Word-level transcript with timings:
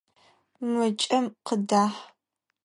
Мыкӏэ 0.73 1.19
къыдахь! 1.45 1.99